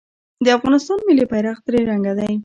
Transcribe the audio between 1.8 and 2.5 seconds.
رنګه دی